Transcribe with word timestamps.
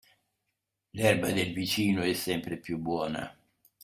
L'erba 0.95 1.29
del 1.31 1.53
vicino 1.53 2.01
è 2.01 2.13
sempre 2.13 2.57
più 2.57 2.79
buona. 2.79 3.37